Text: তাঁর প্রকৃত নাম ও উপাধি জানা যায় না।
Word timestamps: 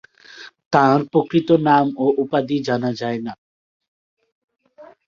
তাঁর 0.73 0.99
প্রকৃত 1.11 1.49
নাম 1.67 1.85
ও 1.97 2.05
উপাধি 2.23 2.57
জানা 2.67 2.91
যায় 3.01 3.19
না। 3.25 3.33